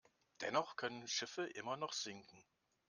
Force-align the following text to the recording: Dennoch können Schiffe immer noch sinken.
Dennoch 0.41 0.77
können 0.77 1.07
Schiffe 1.07 1.45
immer 1.45 1.77
noch 1.77 1.93
sinken. 1.93 2.43